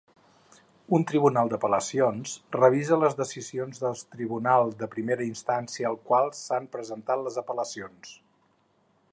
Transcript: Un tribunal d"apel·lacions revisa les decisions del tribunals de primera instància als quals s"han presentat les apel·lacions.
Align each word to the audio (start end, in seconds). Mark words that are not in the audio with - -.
Un 0.97 1.03
tribunal 1.09 1.51
d"apel·lacions 1.51 2.33
revisa 2.55 2.97
les 3.03 3.17
decisions 3.21 3.81
del 3.83 4.01
tribunals 4.15 4.81
de 4.81 4.89
primera 4.97 5.29
instància 5.29 5.93
als 5.93 6.03
quals 6.11 6.43
s"han 6.45 6.69
presentat 6.79 7.27
les 7.29 7.39
apel·lacions. 7.47 8.17